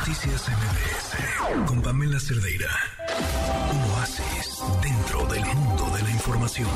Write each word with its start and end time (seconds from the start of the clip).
Noticias 0.00 0.48
MBS 0.48 1.66
con 1.66 1.82
Pamela 1.82 2.18
Cerdeira. 2.18 2.70
Un 3.70 3.90
oasis 3.92 4.62
dentro 4.82 5.26
del 5.26 5.44
mundo 5.44 5.94
de 5.94 6.02
la 6.02 6.10
información. 6.10 6.68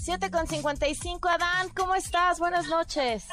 Siete 0.00 0.30
con 0.30 0.46
55, 0.46 1.28
Adán, 1.28 1.70
¿cómo 1.74 1.96
estás? 1.96 2.38
Buenas 2.38 2.68
noches. 2.68 3.26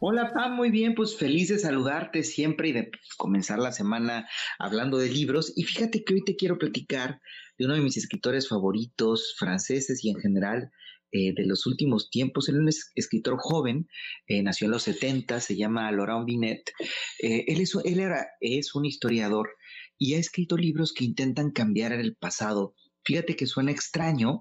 Hola 0.00 0.34
Pam, 0.34 0.54
muy 0.54 0.70
bien, 0.70 0.94
pues 0.94 1.16
feliz 1.16 1.48
de 1.48 1.58
saludarte 1.58 2.22
siempre 2.22 2.68
y 2.68 2.72
de 2.72 2.90
comenzar 3.16 3.58
la 3.58 3.72
semana 3.72 4.28
hablando 4.58 4.98
de 4.98 5.08
libros. 5.08 5.54
Y 5.56 5.64
fíjate 5.64 6.04
que 6.04 6.12
hoy 6.12 6.24
te 6.24 6.36
quiero 6.36 6.58
platicar 6.58 7.22
de 7.56 7.64
uno 7.64 7.74
de 7.76 7.80
mis 7.80 7.96
escritores 7.96 8.46
favoritos, 8.46 9.34
franceses 9.38 10.04
y 10.04 10.10
en 10.10 10.16
general 10.16 10.70
eh, 11.12 11.32
de 11.34 11.44
los 11.46 11.66
últimos 11.66 12.10
tiempos. 12.10 12.48
Él 12.48 12.56
es 12.68 12.86
un 12.86 12.92
escritor 12.94 13.36
joven, 13.38 13.88
eh, 14.26 14.42
nació 14.42 14.66
en 14.66 14.72
los 14.72 14.84
70, 14.84 15.40
se 15.40 15.56
llama 15.56 15.90
Laurent 15.90 16.24
Binet. 16.24 16.70
Eh, 17.20 17.44
él, 17.48 17.60
es, 17.60 17.76
él 17.84 18.00
era, 18.00 18.28
es 18.40 18.74
un 18.74 18.84
historiador 18.84 19.50
y 19.98 20.14
ha 20.14 20.18
escrito 20.18 20.56
libros 20.56 20.92
que 20.92 21.04
intentan 21.04 21.50
cambiar 21.50 21.92
el 21.92 22.14
pasado. 22.14 22.74
Fíjate 23.04 23.34
que 23.34 23.46
suena 23.46 23.72
extraño, 23.72 24.40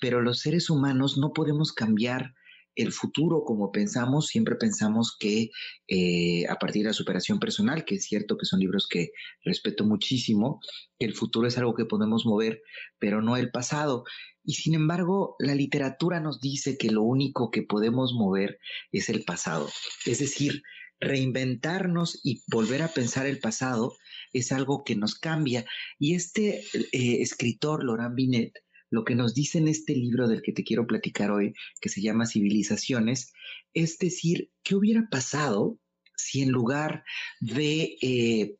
pero 0.00 0.22
los 0.22 0.40
seres 0.40 0.70
humanos 0.70 1.18
no 1.18 1.32
podemos 1.32 1.72
cambiar 1.72 2.34
el 2.76 2.92
futuro 2.92 3.44
como 3.44 3.70
pensamos, 3.70 4.26
siempre 4.26 4.56
pensamos 4.56 5.16
que 5.18 5.50
eh, 5.88 6.46
a 6.48 6.56
partir 6.56 6.82
de 6.82 6.88
la 6.88 6.94
superación 6.94 7.38
personal, 7.38 7.84
que 7.84 7.96
es 7.96 8.04
cierto 8.04 8.36
que 8.36 8.46
son 8.46 8.60
libros 8.60 8.88
que 8.88 9.12
respeto 9.44 9.84
muchísimo, 9.84 10.60
el 10.98 11.14
futuro 11.14 11.46
es 11.46 11.58
algo 11.58 11.74
que 11.74 11.84
podemos 11.84 12.26
mover, 12.26 12.62
pero 12.98 13.22
no 13.22 13.36
el 13.36 13.50
pasado. 13.50 14.04
Y 14.44 14.54
sin 14.54 14.74
embargo, 14.74 15.36
la 15.38 15.54
literatura 15.54 16.20
nos 16.20 16.40
dice 16.40 16.76
que 16.76 16.90
lo 16.90 17.02
único 17.02 17.50
que 17.50 17.62
podemos 17.62 18.12
mover 18.12 18.58
es 18.92 19.08
el 19.08 19.24
pasado. 19.24 19.70
Es 20.04 20.18
decir, 20.18 20.62
reinventarnos 21.00 22.20
y 22.24 22.42
volver 22.50 22.82
a 22.82 22.88
pensar 22.88 23.26
el 23.26 23.38
pasado 23.38 23.96
es 24.32 24.52
algo 24.52 24.84
que 24.84 24.96
nos 24.96 25.14
cambia. 25.14 25.64
Y 25.98 26.14
este 26.14 26.64
eh, 26.92 27.22
escritor, 27.22 27.84
Laurent 27.84 28.14
Binet, 28.14 28.63
lo 28.94 29.04
que 29.04 29.16
nos 29.16 29.34
dice 29.34 29.58
en 29.58 29.66
este 29.66 29.94
libro 29.94 30.28
del 30.28 30.40
que 30.40 30.52
te 30.52 30.62
quiero 30.62 30.86
platicar 30.86 31.32
hoy, 31.32 31.52
que 31.80 31.88
se 31.88 32.00
llama 32.00 32.26
Civilizaciones, 32.26 33.32
es 33.74 33.98
decir, 33.98 34.52
¿qué 34.62 34.76
hubiera 34.76 35.08
pasado 35.10 35.78
si 36.16 36.42
en 36.42 36.50
lugar 36.50 37.04
de 37.40 37.96
eh, 38.00 38.56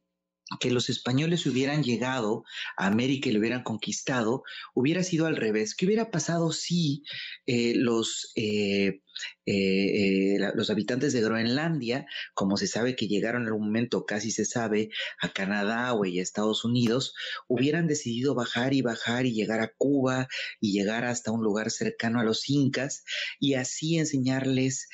que 0.61 0.71
los 0.71 0.91
españoles 0.91 1.47
hubieran 1.47 1.83
llegado 1.83 2.45
a 2.77 2.87
América 2.87 3.29
y 3.29 3.33
lo 3.33 3.41
hubieran 3.41 3.63
conquistado, 3.63 4.43
hubiera 4.75 5.03
sido 5.03 5.27
al 5.27 5.37
revés. 5.37 5.75
¿Qué 5.75 5.87
hubiera 5.87 6.11
pasado 6.11 6.53
si 6.53 7.03
eh, 7.47 7.75
los, 7.77 8.33
eh, 8.37 9.01
eh, 9.47 10.24
los 10.55 10.71
habitantes 10.71 11.13
de 11.13 11.21
Groenlandia, 11.21 12.07
como 12.35 12.57
se 12.57 12.67
sabe 12.67 12.97
que 12.97 13.09
llegaron 13.09 13.43
en 13.43 13.49
algún 13.49 13.67
momento, 13.67 14.07
casi 14.07 14.31
se 14.31 14.45
sabe, 14.45 14.91
a 15.21 15.29
Canadá 15.31 15.93
o 15.95 16.05
a 16.05 16.09
Estados 16.09 16.65
Unidos, 16.65 17.15
hubieran 17.49 17.87
decidido 17.87 18.35
bajar 18.35 18.75
y 18.75 18.83
bajar 18.83 19.27
y 19.27 19.33
llegar 19.33 19.61
a 19.61 19.73
Cuba 19.77 20.29
y 20.61 20.73
llegar 20.73 21.05
hasta 21.05 21.31
un 21.31 21.43
lugar 21.43 21.71
cercano 21.71 22.21
a 22.21 22.25
los 22.25 22.49
incas 22.51 23.05
y 23.41 23.55
así 23.55 23.99
enseñarles, 23.99 24.89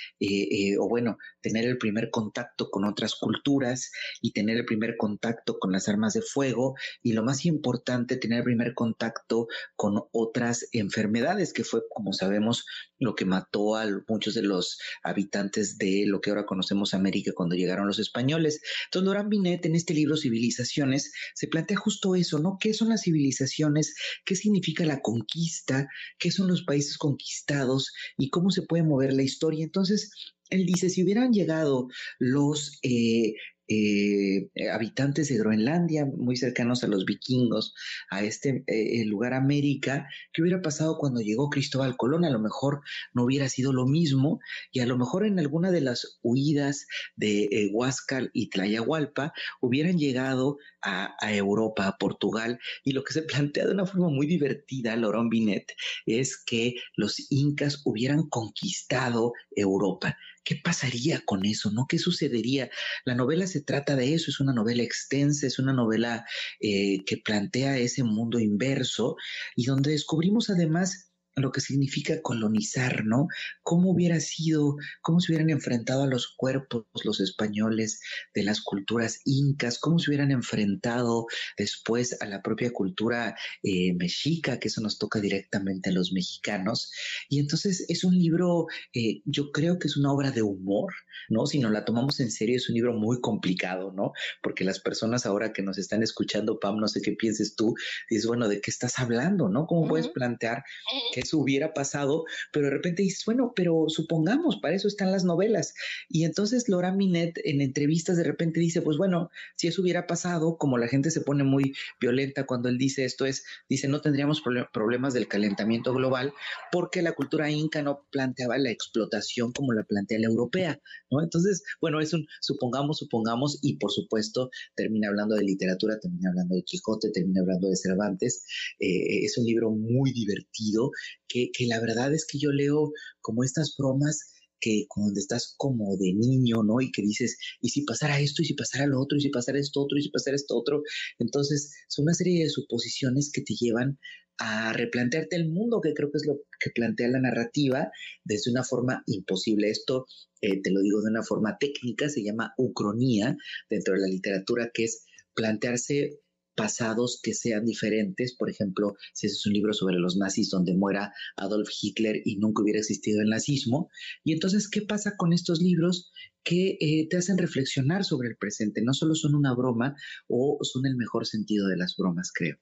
o 0.78 0.88
bueno, 0.88 1.18
tener 1.40 1.64
el 1.66 1.78
primer 1.78 2.10
contacto 2.10 2.70
con 2.70 2.84
otras 2.84 3.14
culturas 3.14 3.90
y 4.20 4.32
tener 4.32 4.56
el 4.56 4.64
primer 4.64 4.96
contacto 4.96 5.58
con 5.58 5.72
las 5.72 5.88
armas 5.88 6.14
de 6.14 6.22
fuego 6.22 6.74
y 7.02 7.12
lo 7.12 7.22
más 7.22 7.44
importante, 7.44 8.16
tener 8.16 8.38
el 8.38 8.44
primer 8.44 8.74
contacto 8.74 9.46
con 9.76 10.02
otras 10.12 10.68
enfermedades, 10.72 11.52
que 11.52 11.64
fue, 11.64 11.82
como 11.90 12.12
sabemos, 12.12 12.64
lo 12.98 13.14
que 13.14 13.24
mató 13.24 13.76
a 13.76 13.86
muchos 14.08 14.34
de 14.34 14.42
los 14.42 14.78
habitantes 15.02 15.78
de 15.78 16.04
lo 16.06 16.20
que 16.20 16.30
ahora 16.30 16.46
conocemos 16.46 16.94
América 16.94 17.32
cuando 17.34 17.56
llegaron 17.56 17.86
los 17.86 17.98
españoles. 17.98 18.60
Entonces, 18.86 19.06
Laurent 19.06 19.30
Binet 19.30 19.64
en 19.66 19.74
este 19.74 19.94
libro 19.94 20.16
Civilizaciones 20.16 21.12
se 21.34 21.48
plantea 21.48 21.76
justo 21.76 22.14
eso, 22.14 22.38
¿no? 22.38 22.58
¿Qué 22.60 22.74
son 22.74 22.90
las 22.90 23.02
civilizaciones? 23.02 23.94
¿Qué 24.24 24.36
significa 24.36 24.84
la 24.84 25.00
conquista? 25.00 25.88
¿Qué 26.18 26.30
son 26.30 26.48
los 26.48 26.62
países 26.64 26.98
conquistados? 26.98 27.92
¿Y 28.18 28.30
cómo 28.30 28.50
se 28.50 28.62
puede 28.62 28.82
mover 28.82 29.12
la 29.12 29.22
historia? 29.22 29.64
Entonces, 29.64 30.10
él 30.50 30.66
dice, 30.66 30.90
si 30.90 31.02
hubieran 31.02 31.32
llegado 31.32 31.88
los 32.18 32.78
eh, 32.82 33.34
eh, 33.72 34.50
habitantes 34.72 35.28
de 35.28 35.38
Groenlandia, 35.38 36.04
muy 36.04 36.36
cercanos 36.36 36.82
a 36.82 36.88
los 36.88 37.04
vikingos, 37.04 37.72
a 38.10 38.24
este 38.24 38.64
eh, 38.66 39.04
lugar 39.04 39.32
América, 39.32 40.08
¿qué 40.32 40.42
hubiera 40.42 40.60
pasado 40.60 40.98
cuando 40.98 41.20
llegó 41.20 41.50
Cristóbal 41.50 41.96
Colón? 41.96 42.24
A 42.24 42.30
lo 42.30 42.40
mejor 42.40 42.80
no 43.14 43.22
hubiera 43.22 43.48
sido 43.48 43.72
lo 43.72 43.86
mismo 43.86 44.40
y 44.72 44.80
a 44.80 44.86
lo 44.86 44.98
mejor 44.98 45.24
en 45.24 45.38
alguna 45.38 45.70
de 45.70 45.82
las 45.82 46.18
huidas 46.20 46.88
de 47.14 47.44
eh, 47.44 47.70
Huáscar 47.72 48.30
y 48.32 48.50
Tlayahualpa 48.50 49.32
hubieran 49.60 49.98
llegado 49.98 50.58
a, 50.82 51.14
a, 51.24 51.32
Europa, 51.32 51.86
a 51.86 51.96
Portugal, 51.96 52.58
y 52.82 52.90
lo 52.90 53.04
que 53.04 53.12
se 53.12 53.22
plantea 53.22 53.66
de 53.66 53.74
una 53.74 53.86
forma 53.86 54.08
muy 54.08 54.26
divertida, 54.26 54.96
Laurent 54.96 55.30
Binet, 55.30 55.76
es 56.06 56.42
que 56.44 56.74
los 56.96 57.30
incas 57.30 57.82
hubieran 57.84 58.28
conquistado 58.28 59.32
Europa. 59.54 60.16
¿Qué 60.44 60.56
pasaría 60.62 61.22
con 61.24 61.44
eso? 61.44 61.70
¿No? 61.70 61.86
¿Qué 61.88 61.98
sucedería? 61.98 62.70
La 63.04 63.14
novela 63.14 63.46
se 63.46 63.60
trata 63.60 63.96
de 63.96 64.14
eso, 64.14 64.30
es 64.30 64.40
una 64.40 64.52
novela 64.52 64.82
extensa, 64.82 65.46
es 65.46 65.58
una 65.58 65.72
novela 65.72 66.24
eh, 66.60 67.04
que 67.04 67.18
plantea 67.18 67.78
ese 67.78 68.02
mundo 68.04 68.38
inverso 68.38 69.16
y 69.56 69.66
donde 69.66 69.90
descubrimos 69.90 70.50
además 70.50 71.09
lo 71.40 71.52
que 71.52 71.60
significa 71.60 72.20
colonizar, 72.22 73.04
¿no? 73.04 73.28
¿Cómo 73.62 73.90
hubiera 73.90 74.20
sido, 74.20 74.76
cómo 75.02 75.20
se 75.20 75.32
hubieran 75.32 75.50
enfrentado 75.50 76.04
a 76.04 76.06
los 76.06 76.34
cuerpos 76.36 76.84
los 77.04 77.20
españoles 77.20 78.00
de 78.34 78.42
las 78.42 78.60
culturas 78.60 79.20
incas, 79.24 79.78
cómo 79.78 79.98
se 79.98 80.10
hubieran 80.10 80.30
enfrentado 80.30 81.26
después 81.56 82.20
a 82.20 82.26
la 82.26 82.42
propia 82.42 82.72
cultura 82.72 83.36
eh, 83.62 83.94
mexica, 83.94 84.58
que 84.58 84.68
eso 84.68 84.80
nos 84.80 84.98
toca 84.98 85.20
directamente 85.20 85.90
a 85.90 85.92
los 85.92 86.12
mexicanos. 86.12 86.92
Y 87.28 87.38
entonces 87.38 87.86
es 87.88 88.04
un 88.04 88.16
libro, 88.16 88.66
eh, 88.94 89.22
yo 89.24 89.50
creo 89.52 89.78
que 89.78 89.88
es 89.88 89.96
una 89.96 90.12
obra 90.12 90.30
de 90.30 90.42
humor, 90.42 90.92
¿no? 91.28 91.46
Si 91.46 91.58
nos 91.58 91.72
la 91.72 91.84
tomamos 91.84 92.20
en 92.20 92.30
serio, 92.30 92.56
es 92.56 92.68
un 92.68 92.74
libro 92.74 92.94
muy 92.94 93.20
complicado, 93.20 93.92
¿no? 93.92 94.12
Porque 94.42 94.64
las 94.64 94.80
personas 94.80 95.26
ahora 95.26 95.52
que 95.52 95.62
nos 95.62 95.78
están 95.78 96.02
escuchando, 96.02 96.58
Pam, 96.58 96.78
no 96.78 96.88
sé 96.88 97.00
qué 97.00 97.12
pienses 97.12 97.54
tú, 97.54 97.74
dices, 98.08 98.26
bueno, 98.26 98.48
¿de 98.48 98.60
qué 98.60 98.70
estás 98.70 98.98
hablando, 98.98 99.48
no? 99.48 99.66
¿Cómo 99.66 99.88
puedes 99.88 100.08
plantear 100.08 100.64
que 101.12 101.22
hubiera 101.38 101.74
pasado? 101.74 102.24
Pero 102.52 102.66
de 102.66 102.72
repente 102.72 103.02
dices, 103.02 103.24
bueno, 103.24 103.52
pero 103.54 103.84
supongamos, 103.88 104.58
para 104.60 104.74
eso 104.74 104.88
están 104.88 105.12
las 105.12 105.24
novelas. 105.24 105.74
Y 106.08 106.24
entonces 106.24 106.68
Laura 106.68 106.92
Minet 106.92 107.38
en 107.44 107.60
entrevistas 107.60 108.16
de 108.16 108.24
repente 108.24 108.60
dice, 108.60 108.82
pues 108.82 108.96
bueno, 108.96 109.30
si 109.56 109.68
eso 109.68 109.82
hubiera 109.82 110.06
pasado, 110.06 110.56
como 110.58 110.78
la 110.78 110.88
gente 110.88 111.10
se 111.10 111.20
pone 111.20 111.44
muy 111.44 111.74
violenta 112.00 112.46
cuando 112.46 112.68
él 112.68 112.78
dice 112.78 113.04
esto, 113.04 113.26
es, 113.26 113.44
dice, 113.68 113.88
no 113.88 114.00
tendríamos 114.00 114.42
problemas 114.72 115.14
del 115.14 115.28
calentamiento 115.28 115.92
global 115.92 116.32
porque 116.72 117.02
la 117.02 117.12
cultura 117.12 117.50
inca 117.50 117.82
no 117.82 118.04
planteaba 118.10 118.58
la 118.58 118.70
explotación 118.70 119.52
como 119.52 119.72
la 119.72 119.84
plantea 119.84 120.18
la 120.18 120.28
europea, 120.28 120.80
¿no? 121.10 121.22
Entonces, 121.22 121.62
bueno, 121.80 122.00
es 122.00 122.12
un 122.12 122.26
supongamos, 122.40 122.98
supongamos, 122.98 123.58
y 123.62 123.76
por 123.76 123.90
supuesto 123.90 124.50
termina 124.74 125.08
hablando 125.08 125.34
de 125.34 125.44
literatura, 125.44 125.98
termina 125.98 126.30
hablando 126.30 126.54
de 126.54 126.62
Quijote, 126.62 127.10
termina 127.10 127.40
hablando 127.40 127.68
de 127.68 127.76
Cervantes. 127.76 128.44
Eh, 128.78 129.24
es 129.24 129.36
un 129.38 129.44
libro 129.44 129.70
muy 129.70 130.12
divertido, 130.12 130.90
que, 131.28 131.50
que 131.52 131.66
la 131.66 131.80
verdad 131.80 132.12
es 132.14 132.26
que 132.26 132.38
yo 132.38 132.50
leo 132.52 132.92
como 133.20 133.44
estas 133.44 133.74
bromas 133.76 134.34
que 134.60 134.84
cuando 134.88 135.18
estás 135.18 135.54
como 135.56 135.96
de 135.96 136.12
niño, 136.12 136.62
¿no? 136.62 136.80
Y 136.80 136.92
que 136.92 137.02
dices, 137.02 137.38
¿y 137.60 137.70
si 137.70 137.82
pasara 137.82 138.20
esto? 138.20 138.42
¿Y 138.42 138.44
si 138.44 138.54
pasara 138.54 138.86
lo 138.86 139.00
otro? 139.00 139.16
¿Y 139.16 139.22
si 139.22 139.30
pasara 139.30 139.58
esto 139.58 139.80
otro? 139.80 139.98
¿Y 139.98 140.02
si 140.02 140.10
pasara 140.10 140.36
esto 140.36 140.56
otro? 140.56 140.82
Entonces, 141.18 141.72
son 141.88 142.04
una 142.04 142.14
serie 142.14 142.44
de 142.44 142.50
suposiciones 142.50 143.30
que 143.32 143.40
te 143.40 143.54
llevan 143.54 143.98
a 144.38 144.72
replantearte 144.72 145.36
el 145.36 145.48
mundo, 145.48 145.80
que 145.82 145.92
creo 145.92 146.10
que 146.10 146.16
es 146.16 146.26
lo 146.26 146.40
que 146.58 146.70
plantea 146.70 147.08
la 147.08 147.20
narrativa 147.20 147.90
desde 148.24 148.50
una 148.50 148.64
forma 148.64 149.02
imposible. 149.06 149.70
Esto, 149.70 150.06
eh, 150.40 150.60
te 150.62 150.70
lo 150.70 150.80
digo 150.80 151.02
de 151.02 151.10
una 151.10 151.22
forma 151.22 151.58
técnica, 151.58 152.08
se 152.08 152.22
llama 152.22 152.54
ucronía 152.56 153.36
dentro 153.68 153.94
de 153.94 154.00
la 154.00 154.06
literatura, 154.06 154.70
que 154.72 154.84
es 154.84 155.04
plantearse 155.34 156.20
pasados 156.60 157.20
que 157.22 157.34
sean 157.34 157.64
diferentes. 157.64 158.36
Por 158.36 158.50
ejemplo, 158.50 158.94
si 159.12 159.26
ese 159.26 159.36
es 159.36 159.46
un 159.46 159.52
libro 159.52 159.72
sobre 159.72 159.96
los 159.96 160.16
nazis 160.16 160.50
donde 160.50 160.74
muera 160.74 161.12
Adolf 161.36 161.70
Hitler 161.80 162.20
y 162.24 162.36
nunca 162.36 162.62
hubiera 162.62 162.80
existido 162.80 163.20
el 163.20 163.30
nazismo. 163.30 163.90
Y 164.24 164.32
entonces, 164.32 164.68
¿qué 164.68 164.82
pasa 164.82 165.14
con 165.16 165.32
estos 165.32 165.60
libros 165.60 166.10
que 166.42 166.76
eh, 166.80 167.08
te 167.08 167.16
hacen 167.16 167.38
reflexionar 167.38 168.04
sobre 168.04 168.28
el 168.28 168.36
presente? 168.36 168.82
No 168.82 168.92
solo 168.92 169.14
son 169.14 169.34
una 169.34 169.54
broma 169.54 169.94
o 170.28 170.58
son 170.62 170.86
el 170.86 170.96
mejor 170.96 171.26
sentido 171.26 171.66
de 171.68 171.76
las 171.76 171.96
bromas, 171.96 172.30
creo. 172.32 172.56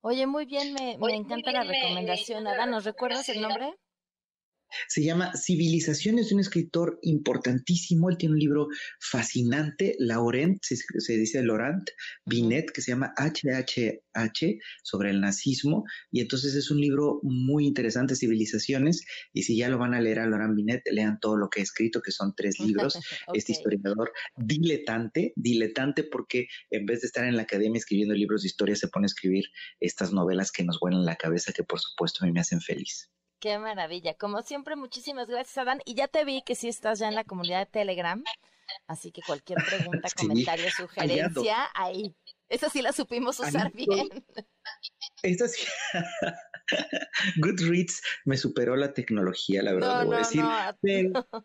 Oye, 0.00 0.26
muy 0.26 0.44
bien, 0.44 0.74
me, 0.74 0.96
encanta 1.14 1.50
la 1.50 1.64
recomendación. 1.64 2.46
Ada, 2.46 2.66
¿nos 2.66 2.84
recuerdas 2.84 3.28
el 3.30 3.40
nombre? 3.40 3.74
Se 4.88 5.02
llama 5.02 5.32
Civilizaciones 5.36 6.28
de 6.28 6.34
un 6.34 6.40
escritor 6.40 6.98
importantísimo. 7.02 8.10
Él 8.10 8.16
tiene 8.16 8.34
un 8.34 8.40
libro 8.40 8.68
fascinante, 9.00 9.96
Laurent, 9.98 10.58
se, 10.62 11.16
dice 11.16 11.42
Laurent 11.42 11.88
Binet, 12.24 12.70
que 12.70 12.80
se 12.80 12.92
llama 12.92 13.14
HHH, 13.16 14.58
sobre 14.82 15.10
el 15.10 15.20
nazismo. 15.20 15.84
Y 16.10 16.20
entonces 16.20 16.54
es 16.54 16.70
un 16.70 16.80
libro 16.80 17.20
muy 17.22 17.66
interesante, 17.66 18.16
Civilizaciones. 18.16 19.04
Y 19.32 19.42
si 19.42 19.56
ya 19.56 19.68
lo 19.68 19.78
van 19.78 19.94
a 19.94 20.00
leer 20.00 20.20
a 20.20 20.26
Laurent 20.26 20.54
Binet, 20.54 20.82
lean 20.90 21.18
todo 21.20 21.36
lo 21.36 21.48
que 21.48 21.60
ha 21.60 21.62
escrito, 21.62 22.00
que 22.00 22.12
son 22.12 22.34
tres 22.36 22.58
libros. 22.60 22.98
Este 23.34 23.52
historiador 23.52 24.12
diletante, 24.36 25.32
diletante 25.36 26.04
porque 26.04 26.46
en 26.70 26.86
vez 26.86 27.00
de 27.00 27.06
estar 27.06 27.24
en 27.24 27.36
la 27.36 27.42
academia 27.42 27.78
escribiendo 27.78 28.14
libros 28.14 28.42
de 28.42 28.48
historia, 28.48 28.76
se 28.76 28.88
pone 28.88 29.06
a 29.06 29.06
escribir 29.06 29.44
estas 29.80 30.12
novelas 30.12 30.52
que 30.52 30.64
nos 30.64 30.78
vuelan 30.80 31.04
la 31.04 31.16
cabeza, 31.16 31.52
que 31.52 31.64
por 31.64 31.80
supuesto 31.80 32.22
a 32.22 32.26
mí 32.26 32.32
me 32.32 32.40
hacen 32.40 32.60
feliz. 32.60 33.10
Qué 33.44 33.58
maravilla. 33.58 34.14
Como 34.14 34.40
siempre, 34.40 34.74
muchísimas 34.74 35.28
gracias, 35.28 35.58
Adán. 35.58 35.82
Y 35.84 35.94
ya 35.94 36.08
te 36.08 36.24
vi 36.24 36.40
que 36.40 36.54
sí 36.54 36.66
estás 36.66 36.98
ya 36.98 37.08
en 37.08 37.14
la 37.14 37.24
comunidad 37.24 37.58
de 37.58 37.66
Telegram. 37.66 38.24
Así 38.86 39.12
que 39.12 39.20
cualquier 39.20 39.58
pregunta, 39.62 40.08
comentario, 40.16 40.70
sugerencia, 40.70 41.68
ahí. 41.74 42.16
Esa 42.48 42.70
sí 42.70 42.80
la 42.80 42.94
supimos 42.94 43.38
usar 43.40 43.70
bien. 43.74 44.08
Esta 45.22 45.46
sí. 45.48 45.62
Goodreads 47.36 48.00
me 48.24 48.38
superó 48.38 48.76
la 48.76 48.94
tecnología, 48.94 49.62
la 49.62 49.74
verdad, 49.74 50.00
debo 50.00 50.16
decir. 50.16 50.42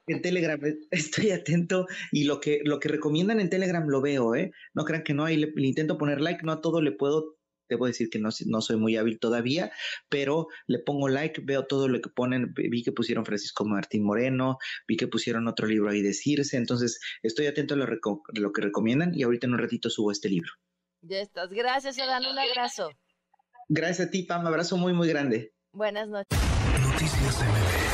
en 0.07 0.21
Telegram 0.21 0.57
estoy 0.91 1.31
atento 1.31 1.85
y 2.13 2.23
lo 2.23 2.39
que, 2.39 2.61
lo 2.63 2.79
que 2.79 2.87
recomiendan 2.87 3.41
en 3.41 3.49
Telegram 3.49 3.85
lo 3.85 4.01
veo, 4.01 4.35
¿eh? 4.35 4.53
No 4.73 4.85
crean 4.85 5.03
que 5.03 5.13
no, 5.13 5.25
ahí 5.25 5.35
le 5.35 5.67
intento 5.67 5.97
poner 5.97 6.21
like, 6.21 6.45
no 6.45 6.53
a 6.53 6.61
todo 6.61 6.81
le 6.81 6.93
puedo 6.93 7.38
debo 7.69 7.85
decir 7.85 8.09
que 8.09 8.19
no, 8.19 8.29
no 8.47 8.61
soy 8.61 8.77
muy 8.77 8.97
hábil 8.97 9.19
todavía, 9.19 9.71
pero 10.09 10.47
le 10.67 10.79
pongo 10.79 11.07
like, 11.07 11.41
veo 11.43 11.65
todo 11.65 11.87
lo 11.87 12.01
que 12.01 12.09
ponen, 12.09 12.53
vi 12.53 12.83
que 12.83 12.91
pusieron 12.91 13.25
Francisco 13.25 13.65
Martín 13.65 14.03
Moreno, 14.03 14.57
vi 14.87 14.97
que 14.97 15.07
pusieron 15.07 15.47
otro 15.47 15.67
libro 15.67 15.89
ahí 15.89 16.01
de 16.01 16.13
Circe, 16.13 16.57
entonces 16.57 16.99
estoy 17.23 17.47
atento 17.47 17.75
a 17.75 17.77
lo, 17.77 17.85
lo 17.85 18.51
que 18.51 18.61
recomiendan 18.61 19.13
y 19.13 19.23
ahorita 19.23 19.47
en 19.47 19.53
un 19.53 19.59
ratito 19.59 19.89
subo 19.89 20.11
este 20.11 20.29
libro. 20.29 20.51
Ya 21.01 21.19
estás, 21.19 21.49
gracias 21.49 21.97
Adán, 21.99 22.25
un 22.25 22.37
abrazo. 22.37 22.91
Gracias 23.69 24.07
a 24.07 24.11
ti, 24.11 24.23
Pam, 24.23 24.45
abrazo 24.47 24.77
muy, 24.77 24.93
muy 24.93 25.07
grande. 25.07 25.53
Buenas 25.71 26.09
noches. 26.09 26.39
Noticias 26.81 27.39
MBS 27.41 27.88